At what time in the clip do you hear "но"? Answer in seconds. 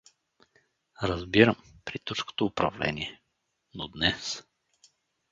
3.75-3.87